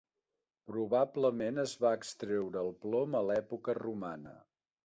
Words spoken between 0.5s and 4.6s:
Probablement es va extreure el plom a l'època romana.